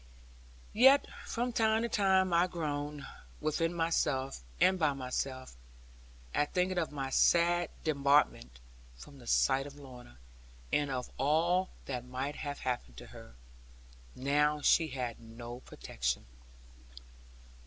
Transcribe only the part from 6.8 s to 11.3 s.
my sad debarment from the sight of Lorna, and of